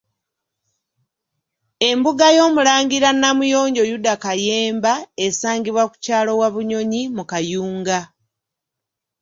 Embuga 1.89 2.27
y'Omulangira 2.37 3.09
Namuyonjo 3.13 3.83
Yuda 3.91 4.13
Kayemba 4.23 4.93
esangibwa 5.25 5.83
ku 5.89 5.95
kyalo 6.05 6.31
Wabunyonyi 6.39 7.01
mu 7.15 7.23
Kayunga. 7.31 7.99